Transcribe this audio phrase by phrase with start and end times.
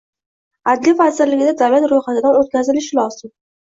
[0.73, 3.37] Adliya vazirligida davlat ro‘yxatidan o‘tkazilishi lozim.